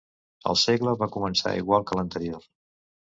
El 0.53 0.55
segla 0.61 0.93
va 1.01 1.07
començar 1.15 1.53
igual 1.59 1.85
que 1.91 1.99
l'anterior. 1.99 2.49